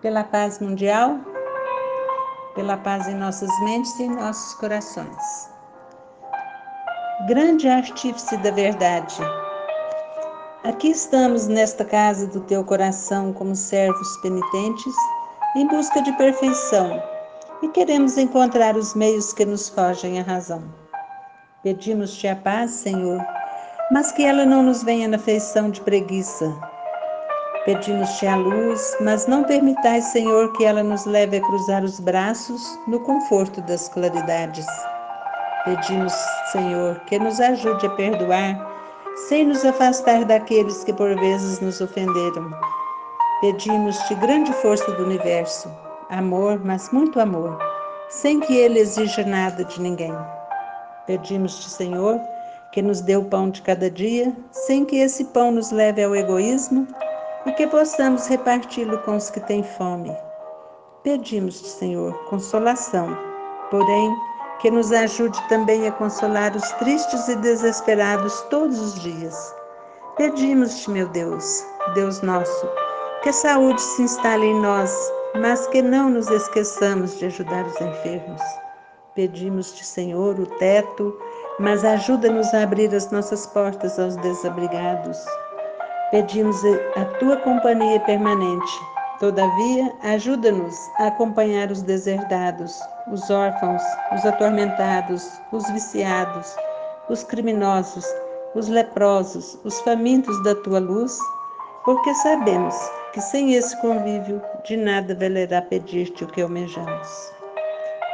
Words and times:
Pela 0.00 0.24
paz 0.24 0.60
mundial, 0.60 1.18
pela 2.54 2.76
paz 2.76 3.06
em 3.08 3.14
nossas 3.14 3.50
mentes 3.60 3.98
e 3.98 4.04
em 4.04 4.10
nossos 4.10 4.54
corações. 4.54 5.50
Grande 7.26 7.68
artífice 7.68 8.36
da 8.38 8.50
verdade, 8.50 9.20
aqui 10.64 10.90
estamos 10.90 11.48
nesta 11.48 11.84
casa 11.84 12.26
do 12.26 12.40
teu 12.42 12.64
coração 12.64 13.32
como 13.32 13.54
servos 13.54 14.16
penitentes 14.18 14.94
em 15.56 15.66
busca 15.66 16.00
de 16.00 16.12
perfeição 16.12 17.02
e 17.62 17.68
queremos 17.68 18.16
encontrar 18.16 18.76
os 18.76 18.94
meios 18.94 19.32
que 19.32 19.44
nos 19.44 19.68
fogem 19.68 20.20
à 20.20 20.22
razão. 20.22 20.62
Pedimos-te 21.62 22.28
a 22.28 22.36
paz, 22.36 22.70
Senhor, 22.70 23.20
mas 23.90 24.12
que 24.12 24.24
ela 24.24 24.44
não 24.44 24.62
nos 24.62 24.82
venha 24.82 25.08
na 25.08 25.18
feição 25.18 25.70
de 25.70 25.80
preguiça. 25.80 26.54
Pedimos-te 27.64 28.26
a 28.26 28.36
luz, 28.36 28.96
mas 29.00 29.26
não 29.26 29.44
permitais, 29.44 30.04
Senhor, 30.06 30.52
que 30.52 30.64
ela 30.64 30.82
nos 30.82 31.04
leve 31.04 31.38
a 31.38 31.40
cruzar 31.40 31.84
os 31.84 32.00
braços 32.00 32.78
no 32.86 33.00
conforto 33.00 33.60
das 33.62 33.88
claridades. 33.88 34.66
Pedimos, 35.64 36.14
Senhor, 36.52 36.98
que 37.00 37.18
nos 37.18 37.40
ajude 37.40 37.86
a 37.86 37.90
perdoar, 37.90 38.58
sem 39.28 39.44
nos 39.44 39.64
afastar 39.64 40.24
daqueles 40.24 40.84
que 40.84 40.92
por 40.92 41.14
vezes 41.16 41.60
nos 41.60 41.80
ofenderam. 41.80 42.50
Pedimos-te 43.40 44.14
grande 44.14 44.52
força 44.54 44.90
do 44.92 45.04
universo, 45.04 45.70
amor, 46.10 46.60
mas 46.64 46.90
muito 46.90 47.20
amor, 47.20 47.58
sem 48.08 48.40
que 48.40 48.56
ele 48.56 48.78
exija 48.78 49.24
nada 49.24 49.64
de 49.64 49.80
ninguém. 49.80 50.14
Pedimos-te, 51.06 51.68
Senhor, 51.68 52.20
que 52.72 52.82
nos 52.82 53.00
dê 53.00 53.16
o 53.16 53.24
pão 53.24 53.50
de 53.50 53.62
cada 53.62 53.90
dia, 53.90 54.34
sem 54.50 54.84
que 54.84 54.96
esse 54.96 55.24
pão 55.26 55.50
nos 55.50 55.70
leve 55.70 56.02
ao 56.02 56.14
egoísmo 56.14 56.86
e 57.46 57.52
que 57.52 57.66
possamos 57.66 58.26
reparti-lo 58.26 58.98
com 58.98 59.16
os 59.16 59.30
que 59.30 59.40
têm 59.40 59.62
fome. 59.62 60.14
Pedimos-te, 61.02 61.68
Senhor, 61.68 62.12
consolação, 62.24 63.16
porém, 63.70 64.14
que 64.60 64.70
nos 64.70 64.92
ajude 64.92 65.40
também 65.48 65.86
a 65.86 65.92
consolar 65.92 66.54
os 66.56 66.70
tristes 66.72 67.28
e 67.28 67.36
desesperados 67.36 68.40
todos 68.50 68.78
os 68.80 69.00
dias. 69.00 69.54
Pedimos-te, 70.16 70.90
meu 70.90 71.08
Deus, 71.08 71.64
Deus 71.94 72.20
nosso, 72.22 72.68
que 73.22 73.28
a 73.28 73.32
saúde 73.32 73.80
se 73.80 74.02
instale 74.02 74.46
em 74.46 74.60
nós 74.60 74.92
mas 75.34 75.66
que 75.68 75.82
não 75.82 76.10
nos 76.10 76.28
esqueçamos 76.28 77.18
de 77.18 77.26
ajudar 77.26 77.66
os 77.66 77.80
enfermos. 77.80 78.40
Pedimos-te, 79.14 79.84
Senhor, 79.84 80.38
o 80.38 80.46
teto, 80.58 81.16
mas 81.58 81.84
ajuda-nos 81.84 82.52
a 82.54 82.62
abrir 82.62 82.94
as 82.94 83.10
nossas 83.10 83.46
portas 83.46 83.98
aos 83.98 84.16
desabrigados. 84.16 85.18
Pedimos 86.10 86.56
a 86.96 87.04
tua 87.18 87.36
companhia 87.38 88.00
permanente. 88.00 88.80
Todavia, 89.18 89.92
ajuda-nos 90.04 90.74
a 90.98 91.08
acompanhar 91.08 91.72
os 91.72 91.82
deserdados, 91.82 92.80
os 93.10 93.28
órfãos, 93.28 93.82
os 94.14 94.24
atormentados, 94.24 95.28
os 95.50 95.68
viciados, 95.70 96.54
os 97.10 97.24
criminosos, 97.24 98.06
os 98.54 98.68
leprosos, 98.68 99.58
os 99.64 99.80
famintos 99.80 100.40
da 100.44 100.54
tua 100.54 100.78
luz, 100.78 101.18
porque 101.84 102.14
sabemos 102.14 102.74
que 103.12 103.20
sem 103.20 103.54
esse 103.54 103.78
convívio 103.80 104.40
de 104.64 104.76
nada 104.76 105.14
valerá 105.14 105.62
pedir-te 105.62 106.22
o 106.22 106.28
que 106.28 106.40
almejamos. 106.40 107.32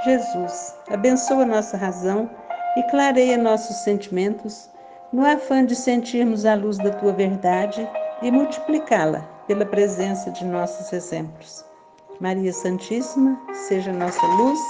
Jesus, 0.05 0.75
abençoa 0.91 1.45
nossa 1.45 1.77
razão 1.77 2.31
e 2.77 2.83
clareia 2.85 3.39
nossos 3.39 3.77
sentimentos, 3.77 4.69
no 5.13 5.25
afã 5.25 5.65
de 5.65 5.77
sentirmos 5.77 6.45
a 6.45 6.55
luz 6.55 6.79
da 6.79 6.91
tua 6.91 7.13
verdade 7.13 7.89
e 8.23 8.31
multiplicá-la 8.31 9.21
pela 9.47 9.65
presença 9.65 10.31
de 10.31 10.45
nossos 10.45 10.93
exemplos. 10.93 11.65
Maria 12.21 12.53
Santíssima, 12.53 13.39
seja 13.69 13.93
nossa 13.93 14.27
luz, 14.27 14.61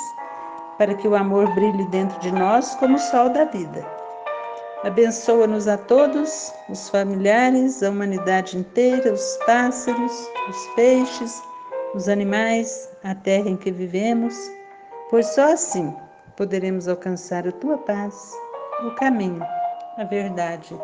para 0.79 0.95
que 0.95 1.07
o 1.07 1.15
amor 1.15 1.53
brilhe 1.55 1.85
dentro 1.89 2.19
de 2.21 2.33
nós 2.33 2.75
como 2.77 2.97
o 2.97 2.99
sol 2.99 3.31
da 3.31 3.45
vida 3.45 3.85
Abençoa-nos 4.85 5.67
a 5.67 5.79
todos, 5.79 6.53
os 6.69 6.91
familiares, 6.91 7.83
a 7.83 7.89
humanidade 7.89 8.59
inteira, 8.59 9.15
os 9.15 9.39
pássaros, 9.47 10.13
os 10.47 10.67
peixes, 10.77 11.43
os 11.95 12.07
animais, 12.07 12.91
a 13.03 13.15
terra 13.15 13.49
em 13.49 13.57
que 13.57 13.71
vivemos, 13.71 14.37
pois 15.09 15.29
só 15.29 15.55
assim 15.55 15.91
poderemos 16.37 16.89
alcançar 16.89 17.47
a 17.47 17.53
tua 17.53 17.79
paz, 17.79 18.33
o 18.87 18.95
caminho, 18.97 19.43
a 19.99 20.05
verdade 20.05 20.77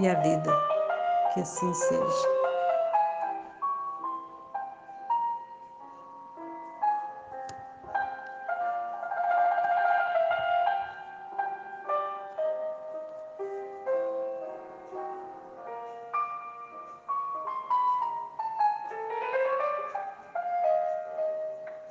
e 0.00 0.08
a 0.08 0.14
vida. 0.20 0.52
Que 1.34 1.40
assim 1.40 1.72
seja. 1.74 2.37